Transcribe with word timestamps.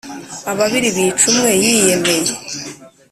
Ababiri 0.51 0.89
bica 0.95 1.25
umwe 1.31 1.51
yi 1.63 1.71
yemeye 1.85 2.31